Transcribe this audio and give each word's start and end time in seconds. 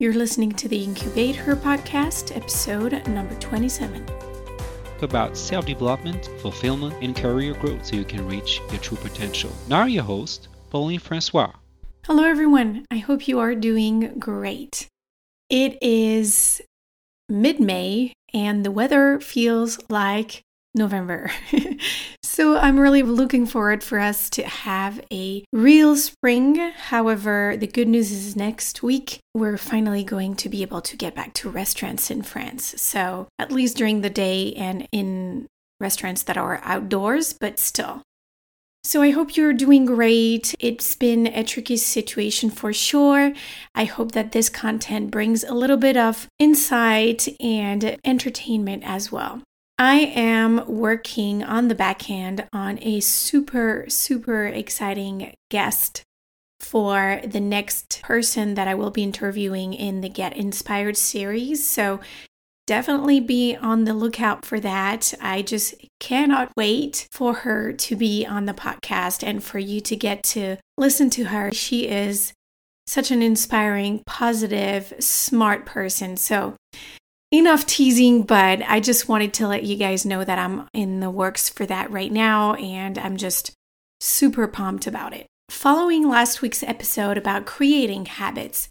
You're 0.00 0.14
listening 0.14 0.52
to 0.52 0.68
the 0.68 0.84
Incubate 0.84 1.34
Her 1.34 1.56
podcast, 1.56 2.36
episode 2.36 3.04
number 3.08 3.34
27. 3.40 4.06
About 5.02 5.36
self 5.36 5.66
development, 5.66 6.30
fulfillment, 6.40 6.94
and 7.02 7.16
career 7.16 7.52
growth 7.54 7.84
so 7.84 7.96
you 7.96 8.04
can 8.04 8.24
reach 8.28 8.60
your 8.70 8.78
true 8.78 8.96
potential. 8.98 9.50
Now, 9.66 9.86
your 9.86 10.04
host, 10.04 10.46
Pauline 10.70 11.00
Francois. 11.00 11.50
Hello, 12.06 12.22
everyone. 12.22 12.86
I 12.92 12.98
hope 12.98 13.26
you 13.26 13.40
are 13.40 13.56
doing 13.56 14.20
great. 14.20 14.86
It 15.50 15.82
is 15.82 16.62
mid 17.28 17.58
May, 17.58 18.12
and 18.32 18.64
the 18.64 18.70
weather 18.70 19.18
feels 19.18 19.80
like 19.90 20.42
November. 20.78 21.30
so 22.22 22.56
I'm 22.56 22.78
really 22.78 23.02
looking 23.02 23.46
forward 23.46 23.84
for 23.84 23.98
us 23.98 24.30
to 24.30 24.42
have 24.42 25.00
a 25.12 25.44
real 25.52 25.96
spring. 25.96 26.56
However, 26.56 27.56
the 27.58 27.66
good 27.66 27.88
news 27.88 28.10
is 28.10 28.36
next 28.36 28.82
week 28.82 29.18
we're 29.34 29.58
finally 29.58 30.04
going 30.04 30.36
to 30.36 30.48
be 30.48 30.62
able 30.62 30.80
to 30.82 30.96
get 30.96 31.14
back 31.14 31.34
to 31.34 31.50
restaurants 31.50 32.10
in 32.10 32.22
France. 32.22 32.80
So 32.80 33.28
at 33.38 33.52
least 33.52 33.76
during 33.76 34.00
the 34.00 34.10
day 34.10 34.54
and 34.54 34.88
in 34.92 35.46
restaurants 35.80 36.22
that 36.24 36.36
are 36.36 36.60
outdoors, 36.64 37.32
but 37.32 37.58
still. 37.58 38.02
So 38.84 39.02
I 39.02 39.10
hope 39.10 39.36
you're 39.36 39.52
doing 39.52 39.84
great. 39.84 40.54
It's 40.58 40.94
been 40.94 41.26
a 41.26 41.44
tricky 41.44 41.76
situation 41.76 42.48
for 42.48 42.72
sure. 42.72 43.32
I 43.74 43.84
hope 43.84 44.12
that 44.12 44.32
this 44.32 44.48
content 44.48 45.10
brings 45.10 45.44
a 45.44 45.52
little 45.52 45.76
bit 45.76 45.96
of 45.96 46.28
insight 46.38 47.28
and 47.40 47.98
entertainment 48.04 48.84
as 48.86 49.12
well. 49.12 49.42
I 49.80 49.98
am 49.98 50.64
working 50.66 51.44
on 51.44 51.68
the 51.68 51.74
backhand 51.76 52.48
on 52.52 52.80
a 52.82 52.98
super, 52.98 53.84
super 53.88 54.46
exciting 54.46 55.34
guest 55.50 56.02
for 56.58 57.20
the 57.24 57.38
next 57.38 58.02
person 58.02 58.54
that 58.54 58.66
I 58.66 58.74
will 58.74 58.90
be 58.90 59.04
interviewing 59.04 59.74
in 59.74 60.00
the 60.00 60.08
Get 60.08 60.36
Inspired 60.36 60.96
series. 60.96 61.68
So 61.68 62.00
definitely 62.66 63.20
be 63.20 63.54
on 63.54 63.84
the 63.84 63.94
lookout 63.94 64.44
for 64.44 64.58
that. 64.58 65.14
I 65.20 65.42
just 65.42 65.74
cannot 66.00 66.50
wait 66.56 67.06
for 67.12 67.32
her 67.34 67.72
to 67.72 67.94
be 67.94 68.26
on 68.26 68.46
the 68.46 68.54
podcast 68.54 69.24
and 69.24 69.44
for 69.44 69.60
you 69.60 69.80
to 69.82 69.94
get 69.94 70.24
to 70.24 70.56
listen 70.76 71.08
to 71.10 71.26
her. 71.26 71.52
She 71.52 71.86
is 71.86 72.32
such 72.88 73.12
an 73.12 73.22
inspiring, 73.22 74.02
positive, 74.06 74.92
smart 74.98 75.66
person. 75.66 76.16
So 76.16 76.56
enough 77.30 77.66
teasing, 77.66 78.22
but 78.22 78.62
I 78.66 78.80
just 78.80 79.08
wanted 79.08 79.34
to 79.34 79.48
let 79.48 79.64
you 79.64 79.76
guys 79.76 80.06
know 80.06 80.24
that 80.24 80.38
I'm 80.38 80.68
in 80.72 81.00
the 81.00 81.10
works 81.10 81.48
for 81.48 81.66
that 81.66 81.90
right 81.90 82.12
now, 82.12 82.54
and 82.54 82.98
I'm 82.98 83.16
just 83.16 83.52
super 84.00 84.46
pumped 84.46 84.86
about 84.86 85.12
it. 85.12 85.26
Following 85.50 86.08
last 86.08 86.42
week's 86.42 86.62
episode 86.62 87.18
about 87.18 87.46
creating 87.46 88.06
habits, 88.06 88.68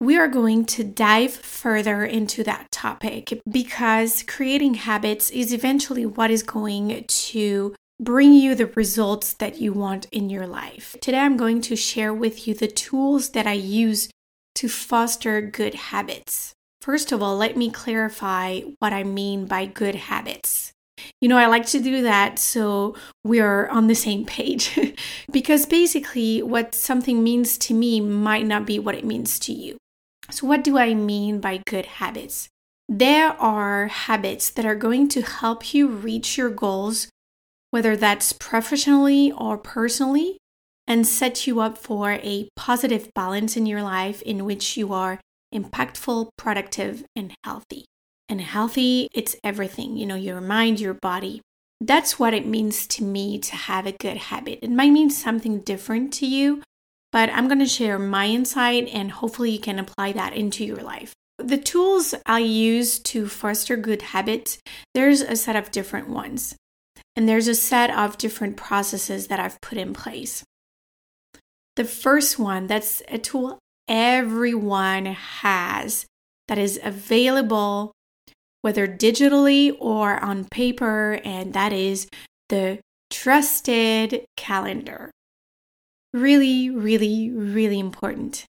we 0.00 0.16
are 0.16 0.28
going 0.28 0.64
to 0.66 0.84
dive 0.84 1.32
further 1.32 2.04
into 2.04 2.44
that 2.44 2.70
topic 2.70 3.40
because 3.50 4.22
creating 4.22 4.74
habits 4.74 5.30
is 5.30 5.52
eventually 5.52 6.06
what 6.06 6.30
is 6.30 6.44
going 6.44 7.04
to 7.08 7.74
bring 8.00 8.32
you 8.32 8.54
the 8.54 8.66
results 8.66 9.32
that 9.34 9.60
you 9.60 9.72
want 9.72 10.06
in 10.12 10.30
your 10.30 10.46
life. 10.46 10.96
Today, 11.00 11.18
I'm 11.18 11.36
going 11.36 11.60
to 11.62 11.74
share 11.74 12.14
with 12.14 12.46
you 12.46 12.54
the 12.54 12.68
tools 12.68 13.30
that 13.30 13.46
I 13.46 13.54
use 13.54 14.08
to 14.54 14.68
foster 14.68 15.40
good 15.40 15.74
habits. 15.74 16.54
First 16.80 17.12
of 17.12 17.22
all, 17.22 17.36
let 17.36 17.56
me 17.56 17.70
clarify 17.70 18.60
what 18.78 18.92
I 18.92 19.02
mean 19.04 19.46
by 19.46 19.66
good 19.66 19.94
habits. 19.94 20.72
You 21.20 21.28
know, 21.28 21.36
I 21.36 21.46
like 21.46 21.66
to 21.66 21.80
do 21.80 22.02
that 22.02 22.38
so 22.38 22.96
we're 23.24 23.66
on 23.68 23.86
the 23.86 23.94
same 23.94 24.24
page 24.24 24.78
because 25.32 25.66
basically, 25.66 26.42
what 26.42 26.74
something 26.74 27.22
means 27.22 27.58
to 27.58 27.74
me 27.74 28.00
might 28.00 28.46
not 28.46 28.66
be 28.66 28.78
what 28.78 28.94
it 28.94 29.04
means 29.04 29.38
to 29.40 29.52
you. 29.52 29.76
So, 30.30 30.46
what 30.46 30.64
do 30.64 30.78
I 30.78 30.94
mean 30.94 31.40
by 31.40 31.62
good 31.66 31.86
habits? 31.86 32.48
There 32.88 33.30
are 33.40 33.88
habits 33.88 34.50
that 34.50 34.64
are 34.64 34.74
going 34.74 35.08
to 35.10 35.22
help 35.22 35.74
you 35.74 35.88
reach 35.88 36.38
your 36.38 36.50
goals, 36.50 37.08
whether 37.70 37.96
that's 37.96 38.32
professionally 38.32 39.30
or 39.32 39.58
personally, 39.58 40.38
and 40.86 41.06
set 41.06 41.46
you 41.46 41.60
up 41.60 41.76
for 41.76 42.12
a 42.12 42.48
positive 42.56 43.12
balance 43.14 43.56
in 43.56 43.66
your 43.66 43.82
life 43.82 44.22
in 44.22 44.44
which 44.44 44.76
you 44.76 44.92
are 44.92 45.20
impactful, 45.54 46.30
productive, 46.36 47.04
and 47.16 47.34
healthy. 47.44 47.84
And 48.28 48.40
healthy, 48.40 49.08
it's 49.14 49.36
everything, 49.42 49.96
you 49.96 50.06
know, 50.06 50.14
your 50.14 50.40
mind, 50.40 50.80
your 50.80 50.94
body. 50.94 51.40
That's 51.80 52.18
what 52.18 52.34
it 52.34 52.46
means 52.46 52.86
to 52.88 53.04
me 53.04 53.38
to 53.38 53.54
have 53.54 53.86
a 53.86 53.92
good 53.92 54.16
habit. 54.16 54.58
It 54.62 54.70
might 54.70 54.90
mean 54.90 55.10
something 55.10 55.60
different 55.60 56.12
to 56.14 56.26
you, 56.26 56.62
but 57.12 57.30
I'm 57.30 57.46
going 57.46 57.60
to 57.60 57.66
share 57.66 57.98
my 57.98 58.26
insight 58.26 58.88
and 58.92 59.12
hopefully 59.12 59.52
you 59.52 59.60
can 59.60 59.78
apply 59.78 60.12
that 60.12 60.34
into 60.34 60.64
your 60.64 60.82
life. 60.82 61.12
The 61.38 61.56
tools 61.56 62.14
I 62.26 62.40
use 62.40 62.98
to 63.00 63.28
foster 63.28 63.76
good 63.76 64.02
habits, 64.02 64.58
there's 64.92 65.20
a 65.20 65.36
set 65.36 65.54
of 65.54 65.70
different 65.70 66.08
ones. 66.08 66.56
And 67.14 67.28
there's 67.28 67.48
a 67.48 67.54
set 67.54 67.90
of 67.90 68.18
different 68.18 68.56
processes 68.56 69.28
that 69.28 69.40
I've 69.40 69.60
put 69.60 69.78
in 69.78 69.92
place. 69.92 70.44
The 71.76 71.84
first 71.84 72.38
one, 72.38 72.66
that's 72.66 73.02
a 73.08 73.18
tool 73.18 73.58
everyone 73.88 75.06
has 75.06 76.06
that 76.46 76.58
is 76.58 76.78
available, 76.82 77.92
whether 78.62 78.86
digitally 78.86 79.76
or 79.80 80.22
on 80.22 80.44
paper, 80.44 81.20
and 81.24 81.52
that 81.54 81.72
is 81.72 82.08
the 82.48 82.78
trusted 83.10 84.24
calendar. 84.36 85.10
Really, 86.12 86.70
really, 86.70 87.30
really 87.30 87.78
important. 87.78 88.44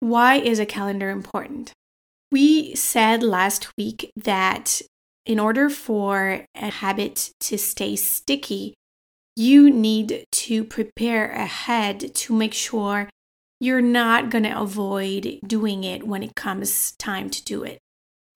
Why 0.00 0.36
is 0.36 0.58
a 0.58 0.66
calendar 0.66 1.10
important? 1.10 1.72
We 2.32 2.74
said 2.74 3.22
last 3.22 3.68
week 3.76 4.10
that 4.16 4.82
in 5.26 5.38
order 5.38 5.68
for 5.68 6.44
a 6.54 6.70
habit 6.70 7.30
to 7.40 7.58
stay 7.58 7.96
sticky, 7.96 8.74
you 9.36 9.70
need 9.70 10.24
to 10.32 10.64
prepare 10.64 11.30
ahead 11.30 12.14
to 12.14 12.34
make 12.34 12.54
sure 12.54 13.08
you're 13.60 13.80
not 13.80 14.30
going 14.30 14.44
to 14.44 14.60
avoid 14.60 15.38
doing 15.46 15.84
it 15.84 16.06
when 16.06 16.22
it 16.22 16.34
comes 16.34 16.92
time 16.92 17.28
to 17.30 17.44
do 17.44 17.62
it. 17.62 17.78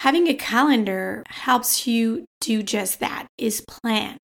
Having 0.00 0.28
a 0.28 0.34
calendar 0.34 1.22
helps 1.28 1.86
you 1.86 2.26
do 2.40 2.62
just 2.62 3.00
that 3.00 3.26
is 3.38 3.62
plan. 3.62 4.18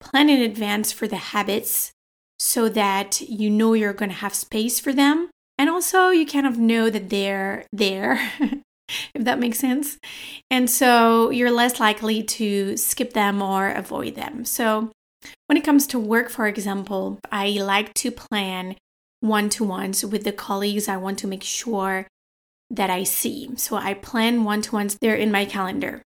Plan 0.00 0.28
in 0.28 0.40
advance 0.40 0.90
for 0.90 1.06
the 1.06 1.16
habits 1.16 1.92
so 2.38 2.68
that 2.68 3.20
you 3.20 3.48
know 3.48 3.72
you're 3.72 3.92
going 3.92 4.10
to 4.10 4.16
have 4.16 4.34
space 4.34 4.80
for 4.80 4.92
them 4.92 5.30
and 5.58 5.70
also 5.70 6.10
you 6.10 6.26
kind 6.26 6.46
of 6.46 6.58
know 6.58 6.90
that 6.90 7.08
they're 7.08 7.64
there 7.72 8.18
if 9.14 9.24
that 9.24 9.38
makes 9.38 9.58
sense. 9.58 9.98
And 10.50 10.68
so 10.68 11.30
you're 11.30 11.50
less 11.50 11.80
likely 11.80 12.22
to 12.22 12.76
skip 12.76 13.12
them 13.12 13.42
or 13.42 13.70
avoid 13.70 14.14
them. 14.14 14.44
So 14.44 14.90
when 15.46 15.56
it 15.56 15.64
comes 15.64 15.86
to 15.88 15.98
work, 15.98 16.30
for 16.30 16.46
example, 16.46 17.18
I 17.30 17.50
like 17.50 17.94
to 17.94 18.10
plan 18.10 18.76
one 19.22 19.48
to 19.48 19.64
ones 19.64 20.04
with 20.04 20.24
the 20.24 20.32
colleagues 20.32 20.88
I 20.88 20.98
want 20.98 21.18
to 21.20 21.26
make 21.26 21.44
sure 21.44 22.06
that 22.68 22.90
I 22.90 23.04
see. 23.04 23.50
So 23.56 23.76
I 23.76 23.94
plan 23.94 24.44
one 24.44 24.62
to 24.62 24.72
ones, 24.72 24.98
they're 25.00 25.14
in 25.14 25.32
my 25.32 25.44
calendar. 25.44 26.02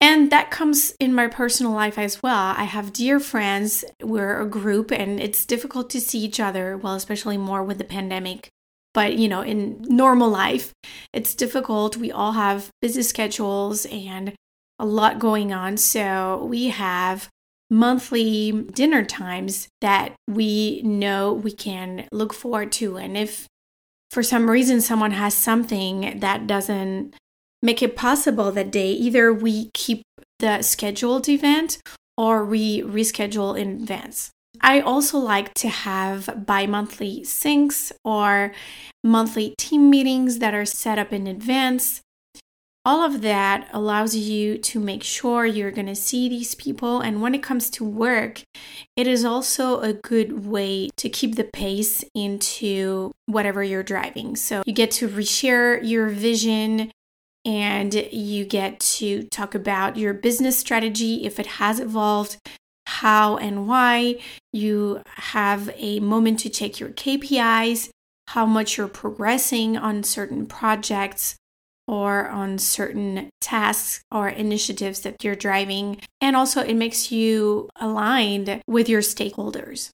And 0.00 0.30
that 0.30 0.52
comes 0.52 0.94
in 1.00 1.12
my 1.12 1.26
personal 1.26 1.72
life 1.72 1.98
as 1.98 2.22
well. 2.22 2.54
I 2.56 2.64
have 2.64 2.92
dear 2.92 3.18
friends, 3.18 3.84
we're 4.00 4.40
a 4.40 4.46
group, 4.46 4.92
and 4.92 5.18
it's 5.18 5.44
difficult 5.44 5.90
to 5.90 6.00
see 6.00 6.20
each 6.20 6.38
other, 6.38 6.76
well, 6.76 6.94
especially 6.94 7.36
more 7.36 7.64
with 7.64 7.78
the 7.78 7.84
pandemic. 7.84 8.48
But, 8.94 9.16
you 9.16 9.28
know, 9.28 9.40
in 9.40 9.82
normal 9.82 10.30
life, 10.30 10.72
it's 11.12 11.34
difficult. 11.34 11.96
We 11.96 12.12
all 12.12 12.32
have 12.32 12.70
busy 12.80 13.02
schedules 13.02 13.86
and 13.86 14.34
a 14.78 14.86
lot 14.86 15.18
going 15.18 15.52
on. 15.52 15.76
So 15.76 16.44
we 16.44 16.68
have 16.68 17.28
monthly 17.70 18.52
dinner 18.72 19.04
times 19.04 19.68
that 19.80 20.14
we 20.26 20.80
know 20.82 21.32
we 21.32 21.52
can 21.52 22.06
look 22.10 22.32
forward 22.32 22.72
to. 22.72 22.96
And 22.96 23.16
if 23.16 23.46
for 24.10 24.22
some 24.22 24.50
reason 24.50 24.80
someone 24.80 25.10
has 25.12 25.34
something 25.34 26.18
that 26.20 26.46
doesn't 26.46 27.14
make 27.62 27.82
it 27.82 27.96
possible 27.96 28.50
that 28.52 28.70
day, 28.70 28.92
either 28.92 29.32
we 29.32 29.70
keep 29.74 30.02
the 30.38 30.62
scheduled 30.62 31.28
event 31.28 31.78
or 32.16 32.44
we 32.44 32.82
reschedule 32.82 33.58
in 33.58 33.82
advance. 33.82 34.30
I 34.60 34.80
also 34.80 35.18
like 35.18 35.54
to 35.54 35.68
have 35.68 36.44
bi 36.46 36.66
monthly 36.66 37.20
syncs 37.20 37.92
or 38.04 38.52
monthly 39.04 39.54
team 39.58 39.90
meetings 39.90 40.38
that 40.38 40.54
are 40.54 40.64
set 40.64 40.98
up 40.98 41.12
in 41.12 41.26
advance 41.26 42.00
all 42.88 43.04
of 43.04 43.20
that 43.20 43.68
allows 43.74 44.16
you 44.16 44.56
to 44.56 44.80
make 44.80 45.04
sure 45.04 45.44
you're 45.44 45.70
going 45.70 45.86
to 45.86 45.94
see 45.94 46.26
these 46.26 46.54
people. 46.54 47.02
And 47.02 47.20
when 47.20 47.34
it 47.34 47.42
comes 47.42 47.68
to 47.72 47.84
work, 47.84 48.40
it 48.96 49.06
is 49.06 49.26
also 49.26 49.80
a 49.80 49.92
good 49.92 50.46
way 50.46 50.88
to 50.96 51.10
keep 51.10 51.34
the 51.34 51.44
pace 51.44 52.02
into 52.14 53.12
whatever 53.26 53.62
you're 53.62 53.82
driving. 53.82 54.36
So 54.36 54.62
you 54.64 54.72
get 54.72 54.90
to 54.92 55.06
reshare 55.06 55.86
your 55.86 56.08
vision 56.08 56.90
and 57.44 57.92
you 57.92 58.46
get 58.46 58.80
to 58.80 59.24
talk 59.24 59.54
about 59.54 59.98
your 59.98 60.14
business 60.14 60.56
strategy 60.56 61.26
if 61.26 61.38
it 61.38 61.46
has 61.46 61.80
evolved, 61.80 62.38
how 62.86 63.36
and 63.36 63.68
why. 63.68 64.18
You 64.54 65.02
have 65.16 65.70
a 65.76 66.00
moment 66.00 66.38
to 66.38 66.48
check 66.48 66.80
your 66.80 66.88
KPIs, 66.88 67.90
how 68.28 68.46
much 68.46 68.78
you're 68.78 68.88
progressing 68.88 69.76
on 69.76 70.04
certain 70.04 70.46
projects 70.46 71.36
or 71.88 72.28
on 72.28 72.58
certain 72.58 73.30
tasks 73.40 74.04
or 74.12 74.28
initiatives 74.28 75.00
that 75.00 75.24
you're 75.24 75.34
driving. 75.34 76.00
And 76.20 76.36
also, 76.36 76.62
it 76.62 76.74
makes 76.74 77.10
you 77.10 77.70
aligned 77.80 78.60
with 78.68 78.88
your 78.88 79.00
stakeholders. 79.00 79.90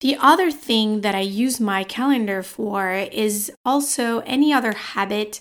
The 0.00 0.16
other 0.20 0.52
thing 0.52 1.00
that 1.00 1.16
I 1.16 1.20
use 1.20 1.58
my 1.58 1.82
calendar 1.82 2.42
for 2.44 2.92
is 2.92 3.50
also 3.64 4.20
any 4.20 4.52
other 4.52 4.72
habit 4.72 5.40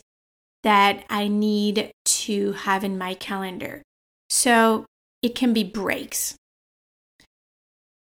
that 0.64 1.06
I 1.10 1.28
need 1.28 1.92
to 2.06 2.54
have 2.54 2.84
in 2.84 2.98
my 2.98 3.14
calendar. 3.14 3.84
So 4.30 4.86
it 5.22 5.36
can 5.36 5.54
be 5.54 5.64
breaks. 5.64 6.36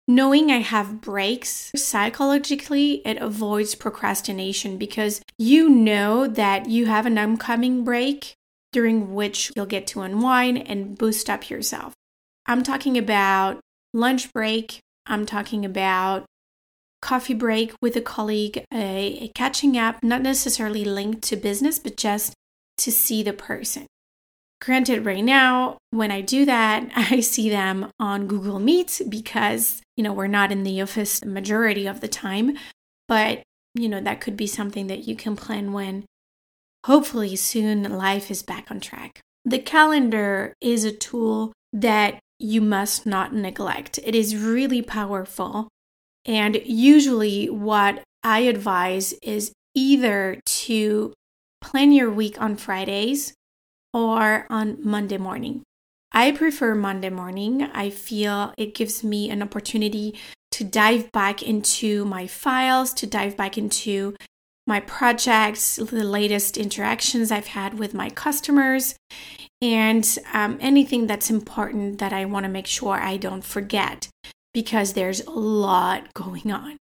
Knowing 0.09 0.53
I 0.53 0.59
have 0.59 1.01
breaks 1.01 1.73
psychologically, 1.75 3.03
it 3.05 3.17
avoids 3.19 3.75
procrastination 3.75 4.79
because 4.79 5.21
you 5.37 5.69
know 5.69 6.29
that 6.29 6.69
you 6.69 6.87
have 6.87 7.07
an 7.07 7.19
upcoming 7.19 7.83
break 7.83 8.35
during 8.73 9.15
which 9.15 9.51
you'll 9.57 9.67
get 9.67 9.87
to 9.89 10.03
unwind 10.03 10.59
and 10.69 10.97
boost 10.97 11.29
up 11.29 11.51
yourself. 11.51 11.93
I'm 12.47 12.63
talking 12.63 12.97
about 12.97 13.59
lunch 13.93 14.33
break, 14.33 14.79
I'm 15.07 15.27
talking 15.27 15.65
about 15.65 16.25
coffee 17.03 17.35
break 17.35 17.73
with 17.83 17.97
a 17.97 18.01
colleague, 18.01 18.65
a, 18.73 19.19
a 19.23 19.29
catching 19.35 19.77
up, 19.77 20.03
not 20.05 20.23
necessarily 20.23 20.85
linked 20.85 21.23
to 21.23 21.37
business, 21.37 21.81
but 21.81 21.97
just 21.97 22.33
to 22.79 22.93
see 22.93 23.25
the 23.25 23.33
person. 23.33 23.87
Granted, 24.61 25.05
right 25.05 25.25
now, 25.25 25.77
when 25.91 26.11
I 26.11 26.21
do 26.21 26.45
that, 26.45 26.91
I 26.97 27.21
see 27.21 27.51
them 27.51 27.91
on 28.01 28.27
Google 28.27 28.59
Meet 28.59 29.03
because, 29.09 29.83
you 29.97 30.05
know, 30.05 30.13
we're 30.13 30.27
not 30.27 30.53
in 30.53 30.63
the 30.63 30.81
office 30.81 31.25
majority 31.25 31.87
of 31.87 32.01
the 32.01 32.09
time. 32.09 32.57
But, 33.09 33.43
you 33.75 33.89
know, 33.89 34.01
that 34.01 34.21
could 34.21 34.37
be 34.37 34.47
something 34.47 34.87
that 34.89 35.07
you 35.07 35.15
can 35.15 35.37
plan 35.37 35.73
when 35.73 36.05
hopefully 36.87 37.37
soon 37.37 37.83
life 37.85 38.31
is 38.31 38.43
back 38.43 38.71
on 38.71 38.81
track. 38.81 39.21
The 39.45 39.59
calendar 39.59 40.55
is 40.61 40.85
a 40.85 40.93
tool 40.93 41.53
that 41.73 42.19
you 42.39 42.61
must 42.61 43.07
not 43.07 43.33
neglect. 43.33 43.99
It 44.03 44.15
is 44.15 44.37
really 44.37 44.83
powerful. 44.83 45.69
And 46.25 46.61
usually, 46.65 47.49
what 47.49 48.03
I 48.25 48.41
advise 48.41 49.13
is 49.23 49.53
either 49.75 50.41
to 50.45 51.13
plan 51.61 51.93
your 51.93 52.11
week 52.11 52.41
on 52.41 52.57
Fridays 52.57 53.35
or 53.97 54.47
on 54.51 54.77
Monday 54.83 55.17
morning. 55.17 55.63
I 56.13 56.31
prefer 56.33 56.75
Monday 56.75 57.09
morning. 57.09 57.63
I 57.63 57.89
feel 57.89 58.53
it 58.59 58.75
gives 58.75 59.03
me 59.03 59.31
an 59.31 59.43
opportunity 59.43 60.19
to 60.53 60.65
dive 60.65 61.11
back 61.13 61.43
into 61.43 62.05
my 62.05 62.27
files, 62.27 62.93
to 62.95 63.07
dive 63.07 63.39
back 63.39 63.57
into 63.57 64.15
my 64.67 64.81
projects, 64.81 65.77
the 65.77 66.05
latest 66.05 66.59
interactions 66.59 67.31
I've 67.31 67.49
had 67.49 67.79
with 67.79 67.95
my 67.95 68.11
customers, 68.11 68.97
and 69.63 70.19
um, 70.35 70.59
anything 70.61 71.07
that's 71.07 71.31
important 71.31 71.99
that 71.99 72.13
I 72.13 72.27
want 72.27 72.45
to 72.45 72.51
make 72.51 72.67
sure 72.67 72.97
I 72.97 73.17
don't 73.17 73.45
forget 73.45 74.09
because 74.53 74.93
there's 74.93 75.23
a 75.23 75.31
lot 75.31 76.13
going 76.13 76.53
on. 76.53 76.77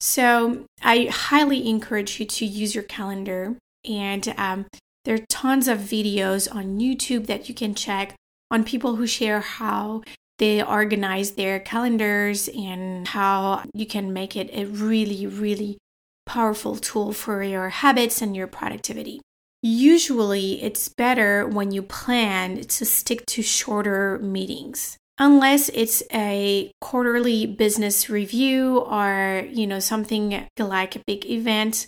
So, 0.00 0.64
I 0.82 1.10
highly 1.10 1.68
encourage 1.68 2.18
you 2.18 2.24
to 2.24 2.46
use 2.46 2.74
your 2.74 2.84
calendar 2.84 3.56
and 3.86 4.26
um, 4.38 4.66
there 5.04 5.14
are 5.14 5.26
tons 5.28 5.68
of 5.68 5.78
videos 5.78 6.52
on 6.54 6.78
YouTube 6.78 7.26
that 7.26 7.48
you 7.48 7.54
can 7.54 7.74
check 7.74 8.14
on 8.50 8.64
people 8.64 8.96
who 8.96 9.06
share 9.06 9.40
how 9.40 10.02
they 10.38 10.62
organize 10.62 11.32
their 11.32 11.60
calendars 11.60 12.48
and 12.48 13.08
how 13.08 13.62
you 13.74 13.86
can 13.86 14.12
make 14.12 14.36
it 14.36 14.50
a 14.52 14.64
really, 14.64 15.26
really 15.26 15.78
powerful 16.26 16.76
tool 16.76 17.12
for 17.12 17.42
your 17.42 17.68
habits 17.68 18.22
and 18.22 18.34
your 18.34 18.46
productivity. 18.46 19.20
Usually, 19.62 20.62
it's 20.62 20.88
better 20.88 21.46
when 21.46 21.70
you 21.70 21.82
plan 21.82 22.62
to 22.62 22.84
stick 22.86 23.26
to 23.26 23.42
shorter 23.42 24.18
meetings. 24.20 24.96
Unless 25.18 25.68
it's 25.74 26.02
a 26.14 26.72
quarterly 26.80 27.44
business 27.44 28.08
review 28.08 28.78
or, 28.78 29.46
you 29.50 29.66
know, 29.66 29.78
something 29.78 30.46
like 30.58 30.96
a 30.96 31.02
big 31.06 31.26
event, 31.26 31.86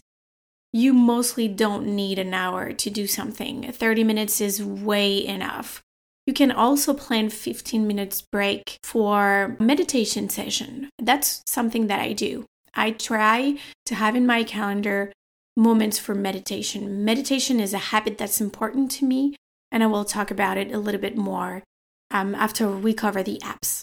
you 0.73 0.95
mostly 0.95 1.49
don't 1.49 1.87
need 1.87 2.19
an 2.19 2.33
hour 2.33 2.73
to 2.73 2.91
do 2.91 3.07
something. 3.07 3.71
30 3.71 4.05
minutes 4.05 4.41
is 4.41 4.65
way 4.65 5.25
enough. 5.25 5.83
You 6.27 6.33
can 6.33 6.51
also 6.51 6.95
plan 6.95 7.31
15 7.31 7.87
minutes 7.87 8.23
break 8.23 8.77
for 8.83 9.57
meditation 9.59 10.29
session. 10.29 10.89
That's 11.01 11.43
something 11.47 11.89
that 11.89 12.01
I 12.01 12.13
do. 12.13 12.47
I 12.75 12.93
try 12.93 13.59
to 13.87 13.95
have 13.95 14.17
in 14.17 14.25
my 14.25 14.45
calendar 14.45 15.13
moments 15.57 15.99
for 15.99 16.15
meditation. 16.15 17.05
Meditation 17.05 17.61
is 17.61 17.75
a 17.75 17.79
habit 17.79 18.17
that's 18.17 18.41
important 18.41 18.91
to 18.93 19.05
me, 19.05 19.37
and 19.71 19.83
I 19.83 19.87
will 19.87 20.05
talk 20.05 20.31
about 20.31 20.57
it 20.57 20.73
a 20.73 20.79
little 20.79 21.01
bit 21.01 21.17
more 21.17 21.63
um, 22.11 22.35
after 22.35 22.71
we 22.71 22.95
cover 22.95 23.23
the 23.23 23.39
apps. 23.43 23.83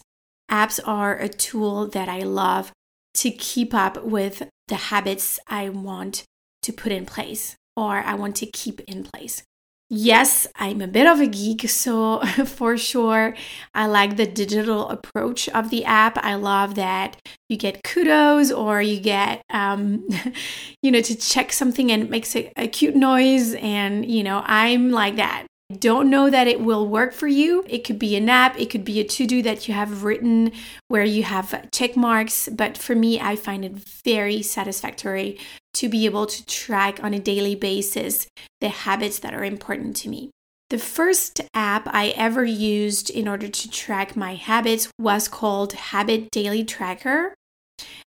Apps 0.50 0.80
are 0.86 1.16
a 1.18 1.30
tool 1.30 1.88
that 1.90 2.10
I 2.10 2.22
love 2.22 2.72
to 3.16 3.30
keep 3.30 3.74
up 3.74 4.04
with 4.04 4.48
the 4.68 4.76
habits 4.76 5.40
I 5.48 5.70
want 5.70 6.24
to 6.64 6.74
put 6.74 6.92
in 6.92 7.06
place 7.06 7.56
or 7.76 7.98
I 7.98 8.16
want 8.16 8.36
to 8.38 8.46
keep 8.46 8.82
in 8.82 9.04
place. 9.04 9.44
Yes, 9.92 10.46
I'm 10.56 10.82
a 10.82 10.88
bit 10.88 11.08
of 11.08 11.20
a 11.20 11.26
geek, 11.26 11.68
so 11.68 12.20
for 12.46 12.78
sure, 12.78 13.36
I 13.74 13.88
like 13.88 14.18
the 14.18 14.28
digital 14.28 14.88
approach 14.88 15.50
of 15.50 15.72
the 15.72 15.84
app. 15.84 16.16
I 16.20 16.36
love 16.36 16.76
that 16.76 17.18
you 17.50 17.58
get 17.58 17.84
kudos 17.84 18.52
or 18.52 18.84
you 18.84 19.00
get, 19.00 19.42
um, 19.50 20.08
you 20.84 20.92
know, 20.92 21.02
to 21.02 21.16
check 21.16 21.52
something 21.52 21.92
and 21.92 22.04
it 22.04 22.10
makes 22.12 22.36
a, 22.36 22.52
a 22.56 22.68
cute 22.68 22.96
noise. 22.96 23.56
And, 23.56 24.06
you 24.06 24.24
know, 24.24 24.44
I'm 24.46 24.92
like 24.92 25.16
that 25.16 25.48
don't 25.78 26.10
know 26.10 26.32
that 26.32 26.48
it 26.48 26.62
will 26.62 26.88
work 26.88 27.14
for 27.14 27.28
you. 27.28 27.64
It 27.68 27.84
could 27.84 28.00
be 28.00 28.16
an 28.16 28.28
app, 28.28 28.60
it 28.60 28.72
could 28.72 28.84
be 28.84 29.00
a 29.00 29.04
to 29.04 29.28
do 29.28 29.44
that 29.44 29.68
you 29.68 29.74
have 29.76 30.04
written 30.04 30.52
where 30.88 31.04
you 31.04 31.22
have 31.24 31.70
check 31.72 31.96
marks. 31.96 32.50
But 32.50 32.76
for 32.76 32.96
me, 32.96 33.20
I 33.20 33.36
find 33.36 33.64
it 33.64 33.74
very 33.74 34.42
satisfactory 34.42 35.38
to 35.74 35.90
be 35.90 36.06
able 36.06 36.26
to 36.26 36.46
track 36.46 37.04
on 37.04 37.14
a 37.14 37.20
daily 37.20 37.56
basis 37.56 38.28
the 38.62 38.70
habits 38.70 39.20
that 39.20 39.34
are 39.34 39.44
important 39.44 39.96
to 39.98 40.10
me. 40.10 40.32
The 40.70 40.78
first 40.78 41.42
app 41.56 41.88
I 41.88 42.10
ever 42.10 42.46
used 42.46 43.10
in 43.10 43.28
order 43.28 43.48
to 43.48 43.72
track 43.72 44.16
my 44.16 44.36
habits 44.36 44.90
was 45.00 45.28
called 45.28 45.74
Habit 45.74 46.30
Daily 46.32 46.64
Tracker. 46.64 47.34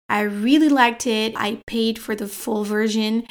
I 0.08 0.22
really 0.22 0.69
liked 0.69 1.08
it. 1.08 1.34
I 1.36 1.60
paid 1.66 1.98
for 1.98 2.16
the 2.16 2.28
full 2.28 2.63
version. 2.63 3.25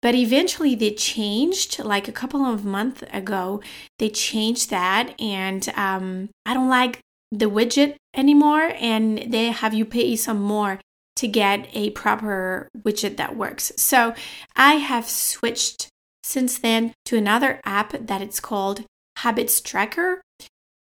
But 0.00 0.16
eventually 0.16 0.74
they 0.74 0.90
changed, 0.94 1.78
like 1.78 2.08
a 2.08 2.12
couple 2.12 2.44
of 2.44 2.64
months 2.64 3.04
ago, 3.12 3.62
they 4.00 4.08
changed 4.08 4.70
that. 4.70 5.14
And 5.20 5.68
um, 5.76 6.30
I 6.44 6.54
don't 6.54 6.68
like 6.68 6.98
the 7.30 7.46
widget 7.46 7.94
anymore. 8.16 8.72
And 8.80 9.30
they 9.30 9.52
have 9.52 9.74
you 9.74 9.84
pay 9.84 10.16
some 10.16 10.40
more 10.40 10.80
to 11.16 11.28
get 11.28 11.68
a 11.72 11.90
proper 11.90 12.68
widget 12.78 13.16
that 13.16 13.36
works. 13.36 13.72
So 13.76 14.14
I 14.56 14.74
have 14.74 15.08
switched 15.08 15.88
since 16.22 16.58
then 16.58 16.94
to 17.06 17.16
another 17.16 17.60
app 17.64 17.92
that 18.06 18.22
it's 18.22 18.40
called 18.40 18.84
Habits 19.18 19.60
Tracker. 19.60 20.22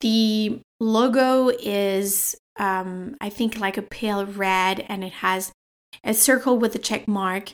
The 0.01 0.61
logo 0.81 1.49
is, 1.49 2.37
um, 2.59 3.17
I 3.21 3.29
think, 3.29 3.59
like 3.59 3.77
a 3.77 3.83
pale 3.83 4.27
red 4.27 4.85
and 4.89 5.05
it 5.05 5.13
has 5.15 5.53
a 6.05 6.15
circle 6.15 6.59
with 6.59 6.75
a 6.75 6.79
check 6.79 7.07
mark 7.07 7.53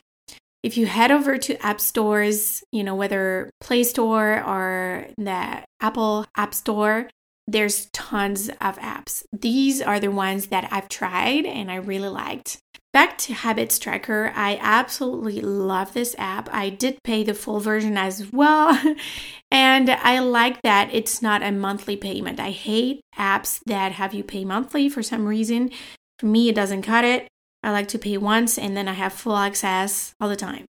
if 0.67 0.77
you 0.77 0.87
head 0.87 1.13
over 1.13 1.39
to 1.39 1.65
app 1.65 1.81
stores, 1.81 2.65
you 2.73 2.83
know, 2.83 2.97
whether 2.97 3.51
Play 3.61 3.85
Store 3.85 4.43
or 4.43 5.07
the 5.17 5.63
Apple 5.81 6.27
App 6.37 6.53
Store, 6.55 7.09
there's 7.47 7.87
tons 7.87 8.49
of 8.61 8.79
apps. 8.79 9.25
These 9.33 9.81
are 9.81 10.01
the 10.01 10.11
ones 10.11 10.49
that 10.49 10.69
I've 10.73 10.89
tried 10.89 11.47
and 11.47 11.71
I 11.71 11.77
really 11.77 12.09
liked. 12.09 12.59
Back 12.93 13.19
to 13.19 13.35
Habits 13.35 13.79
Tracker, 13.79 14.33
I 14.35 14.59
absolutely 14.61 15.43
love 15.43 15.93
this 15.93 16.15
app. 16.19 16.49
I 16.51 16.71
did 16.71 16.99
pay 17.05 17.23
the 17.25 17.35
full 17.35 17.61
version 17.61 17.99
as 17.99 18.33
well, 18.33 18.97
and 19.51 19.91
I 19.91 20.19
like 20.21 20.63
that 20.63 20.89
it's 20.93 21.21
not 21.21 21.43
a 21.43 21.53
monthly 21.53 21.97
payment. 21.97 22.41
I 22.41 22.53
hate 22.53 23.03
apps 23.19 23.61
that 23.67 23.93
have 23.93 24.15
you 24.15 24.25
pay 24.25 24.47
monthly 24.47 24.89
for 24.89 25.03
some 25.03 25.27
reason. 25.27 25.71
For 26.19 26.25
me, 26.25 26.49
it 26.49 26.55
doesn't 26.55 26.83
cut 26.83 27.05
it. 27.05 27.29
I 27.63 27.71
like 27.71 27.89
to 27.89 27.99
pay 27.99 28.17
once 28.17 28.57
and 28.57 28.75
then 28.75 28.89
I 28.89 28.95
have 28.95 29.13
full 29.13 29.37
access 29.37 30.15
all 30.19 30.31
the 30.31 30.37
time. 30.37 30.65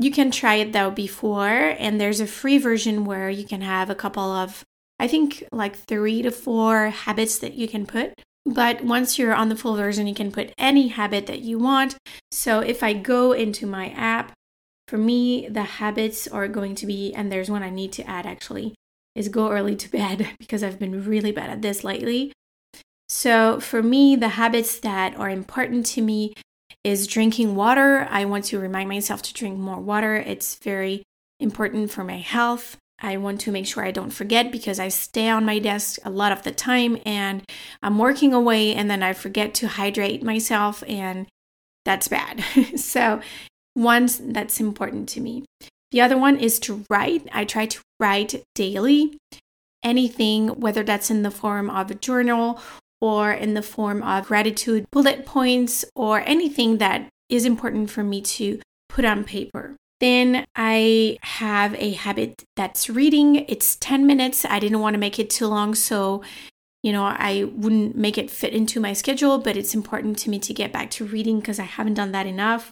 You 0.00 0.10
can 0.10 0.30
try 0.30 0.54
it 0.54 0.72
though 0.72 0.90
before, 0.90 1.76
and 1.78 2.00
there's 2.00 2.20
a 2.20 2.26
free 2.26 2.58
version 2.58 3.04
where 3.04 3.28
you 3.28 3.44
can 3.44 3.60
have 3.60 3.90
a 3.90 3.94
couple 3.94 4.22
of, 4.22 4.64
I 5.00 5.08
think, 5.08 5.42
like 5.50 5.76
three 5.76 6.20
to 6.20 6.30
four 6.30 6.90
habits 6.90 7.38
that 7.38 7.54
you 7.54 7.66
can 7.66 7.86
put. 7.86 8.12
But 8.44 8.84
once 8.84 9.18
you're 9.18 9.34
on 9.34 9.48
the 9.48 9.56
full 9.56 9.74
version, 9.74 10.06
you 10.06 10.14
can 10.14 10.30
put 10.30 10.52
any 10.58 10.88
habit 10.88 11.26
that 11.26 11.40
you 11.40 11.58
want. 11.58 11.96
So 12.30 12.60
if 12.60 12.82
I 12.82 12.92
go 12.92 13.32
into 13.32 13.66
my 13.66 13.90
app, 13.90 14.32
for 14.88 14.98
me, 14.98 15.48
the 15.48 15.62
habits 15.62 16.28
are 16.28 16.48
going 16.48 16.74
to 16.74 16.86
be, 16.86 17.14
and 17.14 17.32
there's 17.32 17.50
one 17.50 17.62
I 17.62 17.70
need 17.70 17.92
to 17.92 18.06
add 18.06 18.26
actually, 18.26 18.74
is 19.14 19.28
go 19.28 19.50
early 19.50 19.74
to 19.76 19.90
bed 19.90 20.28
because 20.38 20.62
I've 20.62 20.78
been 20.78 21.06
really 21.06 21.32
bad 21.32 21.48
at 21.48 21.62
this 21.62 21.82
lately. 21.82 22.32
So, 23.08 23.58
for 23.58 23.82
me, 23.82 24.16
the 24.16 24.28
habits 24.28 24.80
that 24.80 25.16
are 25.16 25.30
important 25.30 25.86
to 25.86 26.02
me 26.02 26.34
is 26.84 27.06
drinking 27.06 27.54
water. 27.54 28.06
I 28.10 28.26
want 28.26 28.44
to 28.46 28.58
remind 28.58 28.90
myself 28.90 29.22
to 29.22 29.34
drink 29.34 29.58
more 29.58 29.80
water. 29.80 30.16
It's 30.16 30.56
very 30.56 31.04
important 31.38 31.90
for 31.90 32.04
my 32.04 32.18
health. 32.18 32.76
I 33.00 33.16
want 33.16 33.40
to 33.42 33.52
make 33.52 33.66
sure 33.66 33.84
I 33.84 33.90
don't 33.90 34.10
forget 34.10 34.52
because 34.52 34.78
I 34.78 34.88
stay 34.88 35.28
on 35.28 35.44
my 35.44 35.58
desk 35.58 35.98
a 36.04 36.10
lot 36.10 36.32
of 36.32 36.42
the 36.42 36.52
time 36.52 36.98
and 37.06 37.42
I'm 37.82 37.98
working 37.98 38.34
away 38.34 38.74
and 38.74 38.90
then 38.90 39.02
I 39.02 39.12
forget 39.12 39.54
to 39.54 39.68
hydrate 39.68 40.22
myself 40.22 40.84
and 40.86 41.26
that's 41.84 42.08
bad. 42.08 42.44
so, 42.76 43.20
one 43.74 44.08
that's 44.20 44.60
important 44.60 45.08
to 45.10 45.20
me. 45.20 45.44
The 45.92 46.00
other 46.00 46.18
one 46.18 46.36
is 46.36 46.58
to 46.60 46.84
write. 46.90 47.28
I 47.32 47.44
try 47.44 47.66
to 47.66 47.80
write 47.98 48.42
daily 48.54 49.18
anything, 49.82 50.48
whether 50.60 50.82
that's 50.82 51.10
in 51.10 51.22
the 51.22 51.30
form 51.30 51.70
of 51.70 51.90
a 51.90 51.94
journal 51.94 52.60
or 53.00 53.32
in 53.32 53.54
the 53.54 53.62
form 53.62 54.02
of 54.02 54.26
gratitude 54.26 54.86
bullet 54.90 55.24
points 55.24 55.84
or 55.94 56.20
anything 56.26 56.78
that 56.78 57.08
is 57.28 57.44
important 57.44 57.90
for 57.90 58.02
me 58.02 58.20
to 58.20 58.60
put 58.88 59.04
on 59.04 59.24
paper. 59.24 59.76
Then 60.00 60.46
I 60.56 61.18
have 61.22 61.74
a 61.74 61.92
habit 61.92 62.44
that's 62.56 62.88
reading. 62.88 63.36
It's 63.48 63.76
10 63.76 64.06
minutes. 64.06 64.44
I 64.44 64.58
didn't 64.58 64.80
want 64.80 64.94
to 64.94 65.00
make 65.00 65.18
it 65.18 65.30
too 65.30 65.46
long, 65.46 65.74
so 65.74 66.22
you 66.82 66.92
know, 66.92 67.04
I 67.04 67.44
wouldn't 67.54 67.94
make 67.94 68.16
it 68.16 68.30
fit 68.30 68.54
into 68.54 68.80
my 68.80 68.94
schedule, 68.94 69.38
but 69.38 69.56
it's 69.56 69.74
important 69.74 70.18
to 70.20 70.30
me 70.30 70.38
to 70.38 70.54
get 70.54 70.72
back 70.72 70.90
to 70.92 71.04
reading 71.04 71.40
because 71.40 71.58
I 71.58 71.64
haven't 71.64 71.94
done 71.94 72.12
that 72.12 72.26
enough. 72.26 72.70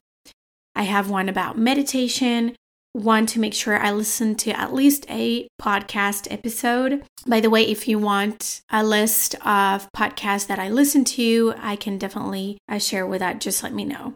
I 0.75 0.85
have 0.85 1.11
one 1.11 1.29
about 1.29 1.59
meditation, 1.59 2.57
one 2.93 3.27
to 3.27 3.41
make 3.41 3.53
sure 3.53 3.79
I 3.79 3.91
listen 3.91 4.35
to 4.37 4.59
at 4.59 4.73
least 4.73 5.05
a 5.11 5.47
podcast 5.61 6.27
episode. 6.31 7.03
By 7.27 7.41
the 7.41 7.51
way, 7.51 7.63
if 7.63 7.87
you 7.87 7.99
want 7.99 8.63
a 8.71 8.83
list 8.83 9.35
of 9.45 9.93
podcasts 9.93 10.47
that 10.47 10.59
I 10.59 10.71
listen 10.71 11.05
to, 11.05 11.53
I 11.59 11.77
can 11.77 11.99
definitely 11.99 12.59
uh, 12.69 12.79
share 12.79 13.07
with 13.07 13.21
that. 13.21 13.41
Just 13.41 13.63
let 13.63 13.75
me 13.75 13.85
know 13.85 14.15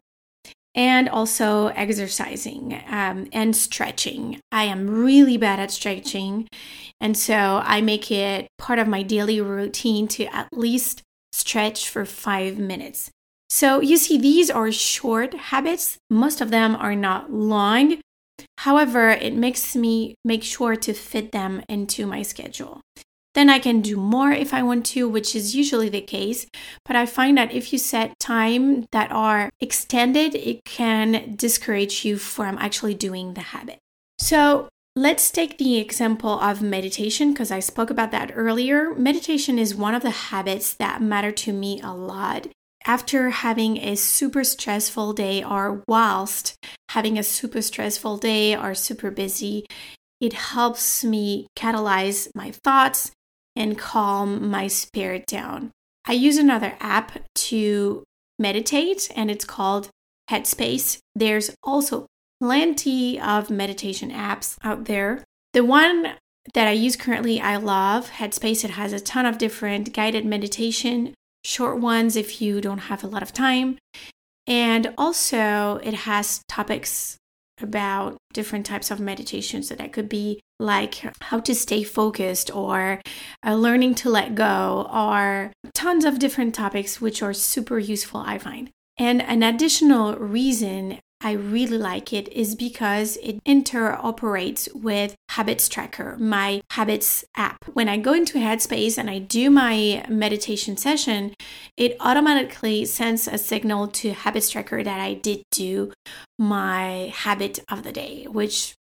and 0.75 1.09
also 1.09 1.69
exercising 1.69 2.81
um, 2.87 3.29
and 3.33 3.55
stretching. 3.55 4.41
I 4.51 4.65
am 4.65 4.89
really 4.89 5.37
bad 5.37 5.61
at 5.61 5.71
stretching, 5.71 6.49
and 7.01 7.17
so 7.17 7.61
I 7.65 7.81
make 7.81 8.11
it 8.11 8.49
part 8.59 8.79
of 8.79 8.89
my 8.89 9.03
daily 9.03 9.41
routine 9.41 10.09
to 10.09 10.25
at 10.35 10.49
least 10.53 11.03
stretch 11.33 11.89
for 11.89 12.05
five 12.05 12.59
minutes. 12.59 13.11
So 13.51 13.81
you 13.81 13.97
see, 13.99 14.17
these 14.17 14.51
are 14.51 14.73
short 14.73 15.35
habits, 15.35 15.99
most 16.09 16.41
of 16.41 16.51
them 16.51 16.75
are 16.75 16.97
not 16.97 17.33
long. 17.33 18.01
However, 18.59 19.11
it 19.11 19.35
makes 19.35 19.77
me 19.77 20.15
make 20.25 20.43
sure 20.43 20.77
to 20.77 20.93
fit 20.95 21.33
them 21.33 21.63
into 21.69 22.07
my 22.07 22.23
schedule. 22.23 22.81
Then 23.35 23.49
I 23.49 23.59
can 23.59 23.81
do 23.81 23.97
more 23.97 24.31
if 24.31 24.53
I 24.53 24.63
want 24.63 24.85
to, 24.87 25.09
which 25.09 25.35
is 25.35 25.57
usually 25.57 25.89
the 25.89 26.01
case. 26.01 26.47
But 26.85 26.97
I 26.97 27.07
find 27.07 27.39
that 27.39 27.53
if 27.53 27.73
you 27.73 27.79
set 27.79 28.19
time 28.19 28.87
that 28.93 29.11
are 29.11 29.51
extended, 29.61 30.35
it 30.35 30.65
can 30.65 31.35
discourage 31.37 32.05
you 32.05 32.19
from 32.19 32.59
actually 32.59 32.95
doing 32.95 33.35
the 33.35 33.41
habit. 33.41 33.79
So 34.19 34.69
let's 34.95 35.31
take 35.31 35.57
the 35.57 35.79
example 35.79 36.39
of 36.41 36.61
meditation 36.61 37.33
because 37.33 37.51
I 37.51 37.61
spoke 37.61 37.89
about 37.89 38.11
that 38.11 38.33
earlier. 38.35 38.95
Meditation 38.95 39.59
is 39.59 39.75
one 39.75 39.95
of 39.95 40.03
the 40.03 40.11
habits 40.11 40.75
that 40.75 41.01
matter 41.01 41.33
to 41.33 41.53
me 41.53 41.81
a 41.83 41.95
lot. 41.95 42.49
After 42.85 43.31
having 43.31 43.79
a 43.79 43.97
super 43.97 44.43
stressful 44.43 45.13
day, 45.13 45.43
or 45.43 45.85
whilst 45.87 46.57
having 46.91 47.17
a 47.17 47.23
super 47.23 47.63
stressful 47.63 48.19
day 48.19 48.57
or 48.57 48.75
super 48.75 49.11
busy, 49.13 49.65
it 50.21 50.33
helps 50.33 51.05
me 51.05 51.47
catalyze 51.57 52.29
my 52.35 52.51
thoughts 52.51 53.13
and 53.55 53.79
calm 53.79 54.49
my 54.49 54.67
spirit 54.67 55.27
down. 55.27 55.71
I 56.05 56.13
use 56.13 56.37
another 56.37 56.77
app 56.81 57.19
to 57.35 58.05
meditate 58.39 59.11
and 59.15 59.31
it's 59.31 59.45
called 59.45 59.89
Headspace. 60.31 60.99
There's 61.15 61.55
also 61.63 62.07
plenty 62.41 63.21
of 63.21 63.51
meditation 63.51 64.11
apps 64.11 64.57
out 64.65 64.87
there. 64.87 65.25
The 65.53 65.65
one 65.65 66.15
that 66.55 66.67
I 66.67 66.73
use 66.73 66.97
currently, 66.97 67.41
I 67.41 67.57
love 67.57 68.11
Headspace. 68.11 68.65
It 68.65 68.73
has 68.73 68.93
a 68.93 69.01
ton 69.01 69.27
of 69.27 69.39
different 69.39 69.93
guided 69.93 70.25
meditation, 70.25 71.15
short 71.45 71.79
ones 71.79 72.17
if 72.17 72.41
you 72.41 72.61
don't 72.61 72.79
have 72.79 73.05
a 73.05 73.07
lot 73.07 73.23
of 73.23 73.33
time. 73.33 73.79
And 74.47 74.93
also, 74.99 75.79
it 75.85 75.95
has 75.95 76.43
topics 76.49 77.17
about 77.63 78.17
different 78.33 78.67
types 78.67 78.91
of 78.91 79.01
meditation. 79.01 79.63
So 79.63 79.75
that 79.75 79.93
could 79.93 80.09
be 80.09 80.41
like 80.59 81.03
how 81.21 81.41
to 81.41 81.55
stay 81.55 81.83
focused 81.83 82.55
or 82.55 83.01
uh, 83.45 83.55
learning 83.55 83.95
to 83.97 84.11
let 84.11 84.35
go 84.35 84.89
or 84.93 85.53
tons 85.75 86.05
of 86.05 86.19
different 86.19 86.55
topics 86.55 87.01
which 87.01 87.23
are 87.23 87.35
super 87.35 87.79
useful, 87.79 88.21
I 88.21 88.39
find. 88.39 88.71
And 88.99 89.23
an 89.23 89.43
additional 89.43 90.15
reason 90.17 91.01
I 91.25 91.33
really 91.33 91.79
like 91.79 92.13
it 92.13 92.29
is 92.33 92.57
because 92.57 93.17
it 93.23 93.43
interoperates 93.45 94.75
with 94.75 95.15
Habits 95.31 95.69
Tracker, 95.69 96.17
my 96.19 96.63
Habits 96.71 97.25
app. 97.37 97.65
When 97.73 97.89
I 97.89 97.97
go 97.97 98.13
into 98.13 98.39
Headspace 98.39 98.99
and 98.99 99.09
I 99.09 99.21
do 99.21 99.49
my 99.49 100.05
meditation 100.09 100.77
session, 100.77 101.35
it 101.77 101.97
automatically 102.01 102.85
sends 102.85 103.29
a 103.29 103.39
signal 103.39 103.87
to 103.89 104.13
Habits 104.13 104.51
Tracker 104.51 104.83
that 104.83 105.01
I 105.01 105.15
did 105.15 105.45
do 105.53 105.93
my 106.41 107.13
habit 107.15 107.61
of 107.71 107.85
the 107.85 107.93
day, 107.93 108.27
which 108.29 108.75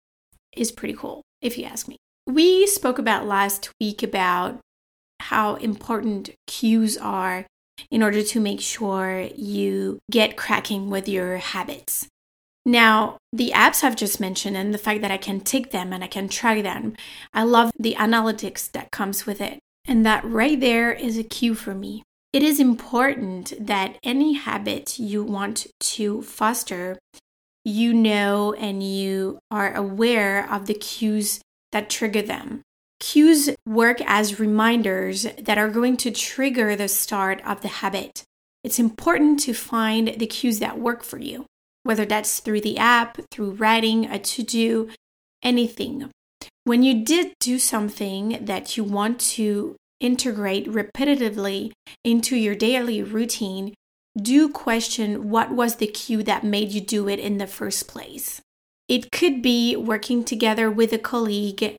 is 0.55 0.72
pretty 0.72 0.93
cool, 0.93 1.24
if 1.41 1.58
you 1.58 1.65
ask 1.65 1.89
me. 1.89 1.98
We 2.25 2.67
spoke 2.67 3.00
about 3.00 3.27
last 3.27 3.69
week 3.81 4.01
about 4.01 4.60
how 5.19 5.55
important 5.55 6.29
cues 6.48 6.98
are 6.98 7.46
in 7.91 8.01
order 8.01 8.24
to 8.24 8.39
make 8.39 8.62
sure 8.62 9.27
you 9.36 10.00
get 10.10 10.38
cracking 10.38 10.89
with 10.89 11.10
your 11.10 11.38
habits. 11.38 12.08
Now, 12.69 13.17
the 13.33 13.51
apps 13.55 13.83
I've 13.83 13.95
just 13.95 14.19
mentioned 14.19 14.55
and 14.55 14.71
the 14.71 14.77
fact 14.77 15.01
that 15.01 15.09
I 15.09 15.17
can 15.17 15.39
tick 15.39 15.71
them 15.71 15.91
and 15.91 16.03
I 16.03 16.07
can 16.07 16.29
track 16.29 16.61
them, 16.61 16.95
I 17.33 17.41
love 17.41 17.71
the 17.79 17.95
analytics 17.95 18.71
that 18.73 18.91
comes 18.91 19.25
with 19.25 19.41
it. 19.41 19.57
And 19.88 20.05
that 20.05 20.23
right 20.23 20.59
there 20.59 20.91
is 20.91 21.17
a 21.17 21.23
cue 21.23 21.55
for 21.55 21.73
me. 21.73 22.03
It 22.31 22.43
is 22.43 22.59
important 22.59 23.53
that 23.59 23.97
any 24.03 24.33
habit 24.33 24.99
you 24.99 25.23
want 25.23 25.65
to 25.79 26.21
foster, 26.21 26.99
you 27.65 27.91
know 27.91 28.53
and 28.53 28.83
you 28.83 29.39
are 29.49 29.73
aware 29.73 30.47
of 30.47 30.67
the 30.67 30.75
cues 30.75 31.41
that 31.71 31.89
trigger 31.89 32.21
them. 32.21 32.61
Cues 32.99 33.49
work 33.65 33.99
as 34.05 34.39
reminders 34.39 35.25
that 35.39 35.57
are 35.57 35.69
going 35.69 35.97
to 35.97 36.11
trigger 36.11 36.75
the 36.75 36.88
start 36.88 37.41
of 37.43 37.61
the 37.61 37.67
habit. 37.81 38.23
It's 38.63 38.77
important 38.77 39.39
to 39.39 39.55
find 39.55 40.09
the 40.19 40.27
cues 40.27 40.59
that 40.59 40.77
work 40.77 41.01
for 41.01 41.17
you 41.17 41.47
whether 41.83 42.05
that's 42.05 42.39
through 42.39 42.62
the 42.62 42.77
app, 42.77 43.19
through 43.31 43.51
writing, 43.51 44.05
a 44.05 44.19
to 44.19 44.43
do, 44.43 44.89
anything. 45.43 46.09
When 46.63 46.83
you 46.83 47.03
did 47.03 47.33
do 47.39 47.59
something 47.59 48.45
that 48.45 48.77
you 48.77 48.83
want 48.83 49.19
to 49.21 49.75
integrate 50.00 50.67
repetitively 50.67 51.71
into 52.03 52.36
your 52.36 52.55
daily 52.55 53.03
routine, 53.03 53.74
do 54.21 54.50
question 54.50 55.29
what 55.29 55.51
was 55.51 55.75
the 55.75 55.88
cue 55.88 56.24
that 56.24 56.43
made 56.43 56.71
you 56.71 56.81
do 56.81 57.07
it 57.07 57.19
in 57.19 57.38
the 57.38 57.48
first 57.48 57.88
place. 57.88 58.41
It 58.88 59.12
could 59.12 59.41
be 59.41 59.75
working 59.75 60.24
together 60.24 60.69
with 60.69 60.91
a 60.93 60.98
colleague, 60.98 61.75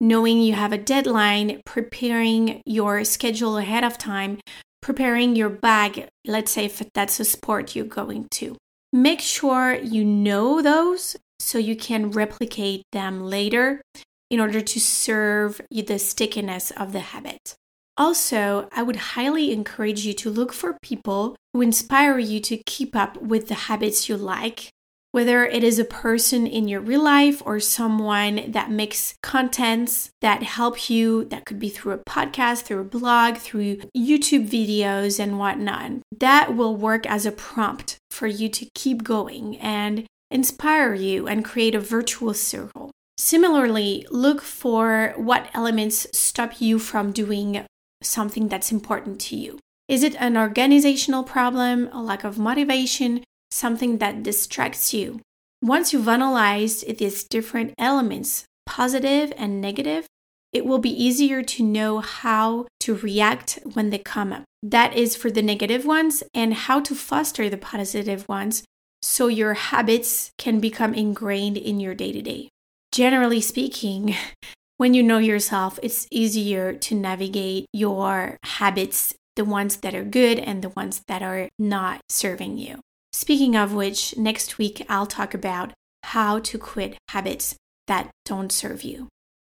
knowing 0.00 0.40
you 0.40 0.52
have 0.52 0.72
a 0.72 0.78
deadline, 0.78 1.60
preparing 1.64 2.62
your 2.64 3.04
schedule 3.04 3.58
ahead 3.58 3.84
of 3.84 3.98
time, 3.98 4.38
preparing 4.80 5.34
your 5.34 5.48
bag, 5.48 6.06
let's 6.24 6.52
say 6.52 6.66
if 6.66 6.82
that's 6.94 7.18
a 7.18 7.24
sport 7.24 7.74
you're 7.74 7.84
going 7.84 8.28
to. 8.30 8.56
Make 8.92 9.20
sure 9.20 9.74
you 9.74 10.04
know 10.04 10.62
those 10.62 11.16
so 11.38 11.58
you 11.58 11.76
can 11.76 12.10
replicate 12.10 12.82
them 12.92 13.22
later 13.22 13.82
in 14.30 14.40
order 14.40 14.60
to 14.60 14.80
serve 14.80 15.60
the 15.70 15.98
stickiness 15.98 16.70
of 16.72 16.92
the 16.92 17.00
habit. 17.00 17.54
Also, 17.96 18.68
I 18.72 18.82
would 18.82 18.96
highly 18.96 19.52
encourage 19.52 20.04
you 20.04 20.12
to 20.14 20.30
look 20.30 20.52
for 20.52 20.78
people 20.82 21.36
who 21.52 21.62
inspire 21.62 22.18
you 22.18 22.40
to 22.40 22.58
keep 22.66 22.94
up 22.94 23.20
with 23.22 23.48
the 23.48 23.54
habits 23.54 24.08
you 24.08 24.16
like 24.16 24.70
whether 25.16 25.46
it 25.46 25.64
is 25.64 25.78
a 25.78 25.84
person 25.86 26.46
in 26.46 26.68
your 26.68 26.78
real 26.78 27.02
life 27.02 27.42
or 27.46 27.58
someone 27.58 28.50
that 28.50 28.70
makes 28.70 29.14
contents 29.22 30.10
that 30.20 30.42
help 30.42 30.90
you, 30.90 31.24
that 31.24 31.46
could 31.46 31.58
be 31.58 31.70
through 31.70 31.94
a 31.94 32.04
podcast, 32.04 32.64
through 32.64 32.80
a 32.80 32.84
blog, 32.84 33.38
through 33.38 33.78
YouTube 33.96 34.46
videos, 34.46 35.18
and 35.18 35.38
whatnot. 35.38 35.90
That 36.20 36.54
will 36.54 36.76
work 36.76 37.06
as 37.06 37.24
a 37.24 37.32
prompt 37.32 37.96
for 38.10 38.26
you 38.26 38.50
to 38.50 38.68
keep 38.74 39.04
going 39.04 39.56
and 39.56 40.04
inspire 40.30 40.92
you 40.92 41.26
and 41.26 41.42
create 41.42 41.74
a 41.74 41.80
virtual 41.80 42.34
circle. 42.34 42.90
Similarly, 43.16 44.06
look 44.10 44.42
for 44.42 45.14
what 45.16 45.48
elements 45.54 46.06
stop 46.12 46.60
you 46.60 46.78
from 46.78 47.12
doing 47.12 47.64
something 48.02 48.48
that's 48.48 48.70
important 48.70 49.18
to 49.22 49.36
you. 49.36 49.58
Is 49.88 50.02
it 50.02 50.14
an 50.16 50.36
organizational 50.36 51.22
problem, 51.22 51.88
a 51.90 52.02
lack 52.02 52.22
of 52.22 52.38
motivation, 52.38 53.24
something 53.56 53.98
that 53.98 54.22
distracts 54.22 54.92
you. 54.92 55.20
Once 55.62 55.92
you've 55.92 56.08
analyzed 56.08 56.98
these 56.98 57.24
different 57.24 57.74
elements, 57.78 58.44
positive 58.66 59.32
and 59.36 59.60
negative, 59.60 60.06
it 60.52 60.64
will 60.64 60.78
be 60.78 61.04
easier 61.04 61.42
to 61.42 61.62
know 61.62 62.00
how 62.00 62.66
to 62.80 62.96
react 62.96 63.58
when 63.74 63.90
they 63.90 63.98
come 63.98 64.32
up. 64.32 64.44
That 64.62 64.94
is 64.94 65.16
for 65.16 65.30
the 65.30 65.42
negative 65.42 65.84
ones 65.84 66.22
and 66.34 66.54
how 66.54 66.80
to 66.80 66.94
foster 66.94 67.48
the 67.48 67.56
positive 67.56 68.28
ones 68.28 68.64
so 69.02 69.28
your 69.28 69.54
habits 69.54 70.30
can 70.38 70.60
become 70.60 70.94
ingrained 70.94 71.56
in 71.56 71.80
your 71.80 71.94
day 71.94 72.12
to 72.12 72.22
day. 72.22 72.48
Generally 72.92 73.42
speaking, 73.42 74.14
when 74.76 74.94
you 74.94 75.02
know 75.02 75.18
yourself, 75.18 75.78
it's 75.82 76.06
easier 76.10 76.72
to 76.72 76.94
navigate 76.94 77.66
your 77.72 78.36
habits, 78.42 79.14
the 79.36 79.44
ones 79.44 79.76
that 79.78 79.94
are 79.94 80.04
good 80.04 80.38
and 80.38 80.62
the 80.62 80.70
ones 80.70 81.02
that 81.08 81.22
are 81.22 81.48
not 81.58 82.00
serving 82.08 82.58
you. 82.58 82.80
Speaking 83.16 83.56
of 83.56 83.72
which, 83.72 84.14
next 84.18 84.58
week 84.58 84.84
I'll 84.90 85.06
talk 85.06 85.32
about 85.32 85.72
how 86.02 86.38
to 86.40 86.58
quit 86.58 86.98
habits 87.08 87.56
that 87.86 88.10
don't 88.26 88.52
serve 88.52 88.82
you. 88.82 89.08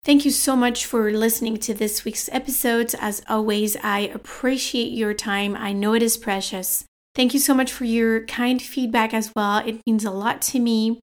Thank 0.03 0.25
you 0.25 0.29
so 0.29 0.55
much 0.55 0.85
for 0.85 1.09
listening 1.09 1.57
to 1.61 1.73
this 1.73 2.05
week's 2.05 2.29
episodes. 2.31 2.93
As 2.99 3.23
always, 3.27 3.75
I 3.77 4.01
appreciate 4.01 4.91
your 4.91 5.15
time. 5.15 5.55
I 5.55 5.73
know 5.73 5.95
it 5.95 6.03
is 6.03 6.17
precious. 6.17 6.85
Thank 7.15 7.33
you 7.33 7.39
so 7.39 7.55
much 7.55 7.71
for 7.71 7.85
your 7.85 8.27
kind 8.27 8.61
feedback 8.61 9.11
as 9.11 9.31
well. 9.35 9.57
It 9.65 9.81
means 9.87 10.05
a 10.05 10.11
lot 10.11 10.43
to 10.43 10.59
me. 10.59 10.99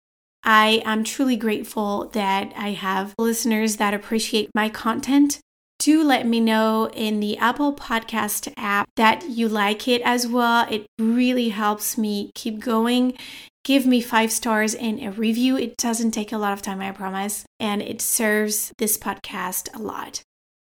I 0.43 0.81
am 0.83 1.05
truly 1.05 1.37
grateful 1.37 2.09
that 2.09 2.51
I 2.57 2.71
have 2.71 3.15
listeners 3.17 3.77
that 3.77 3.93
appreciate 3.93 4.49
my 4.53 4.67
content. 4.67 5.39
Do 5.81 6.03
let 6.03 6.27
me 6.27 6.39
know 6.39 6.91
in 6.93 7.21
the 7.21 7.39
Apple 7.39 7.73
Podcast 7.73 8.53
app 8.55 8.87
that 8.97 9.27
you 9.27 9.49
like 9.49 9.87
it 9.87 10.03
as 10.03 10.27
well. 10.27 10.67
It 10.69 10.85
really 10.99 11.49
helps 11.49 11.97
me 11.97 12.29
keep 12.35 12.59
going. 12.59 13.17
Give 13.63 13.87
me 13.87 13.99
five 13.99 14.31
stars 14.31 14.75
and 14.75 14.99
a 15.01 15.09
review. 15.09 15.57
It 15.57 15.77
doesn't 15.77 16.11
take 16.11 16.31
a 16.31 16.37
lot 16.37 16.53
of 16.53 16.61
time, 16.61 16.81
I 16.81 16.91
promise, 16.91 17.45
and 17.59 17.81
it 17.81 17.99
serves 17.99 18.71
this 18.77 18.95
podcast 18.95 19.75
a 19.75 19.81
lot. 19.81 20.21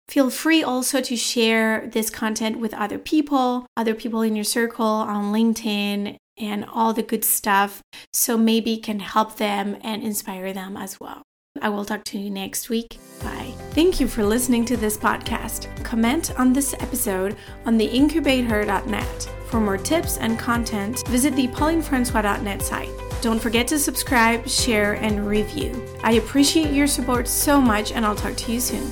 Feel 0.07 0.29
free 0.29 0.61
also 0.61 1.01
to 1.01 1.15
share 1.15 1.87
this 1.87 2.11
content 2.11 2.59
with 2.59 2.75
other 2.75 2.99
people, 2.99 3.65
other 3.75 3.95
people 3.95 4.21
in 4.21 4.35
your 4.35 4.45
circle 4.45 4.85
on 4.85 5.33
LinkedIn, 5.33 6.15
and 6.37 6.63
all 6.71 6.93
the 6.93 7.01
good 7.01 7.25
stuff. 7.25 7.81
So 8.13 8.37
maybe 8.37 8.75
it 8.75 8.83
can 8.83 8.99
help 8.99 9.37
them 9.37 9.77
and 9.81 10.03
inspire 10.03 10.53
them 10.53 10.77
as 10.77 10.99
well. 10.99 11.23
I 11.61 11.69
will 11.69 11.85
talk 11.85 12.03
to 12.05 12.17
you 12.17 12.29
next 12.29 12.69
week. 12.69 12.97
Bye. 13.23 13.53
Thank 13.71 13.99
you 13.99 14.07
for 14.07 14.23
listening 14.23 14.65
to 14.65 14.77
this 14.77 14.97
podcast. 14.97 15.67
Comment 15.83 16.37
on 16.39 16.53
this 16.53 16.73
episode 16.73 17.35
on 17.65 17.77
the 17.77 17.87
incubateher.net. 17.87 19.29
For 19.47 19.59
more 19.59 19.77
tips 19.77 20.17
and 20.17 20.39
content, 20.39 21.07
visit 21.07 21.35
the 21.35 21.47
paulinefrancois.net 21.49 22.61
site. 22.61 22.89
Don't 23.21 23.39
forget 23.39 23.67
to 23.67 23.77
subscribe, 23.77 24.47
share, 24.47 24.93
and 24.93 25.27
review. 25.27 25.85
I 26.03 26.13
appreciate 26.13 26.73
your 26.73 26.87
support 26.87 27.27
so 27.27 27.61
much, 27.61 27.91
and 27.91 28.05
I'll 28.05 28.15
talk 28.15 28.35
to 28.35 28.51
you 28.51 28.59
soon. 28.59 28.91